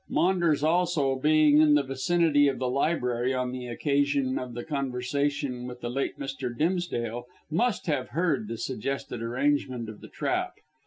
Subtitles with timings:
[0.09, 5.67] Maunders also being in the vicinity of the library on the occasion of the conversation
[5.67, 6.51] with the late Mr.
[6.57, 10.53] Dimsdale, must have heard the suggested arrangement of the trap.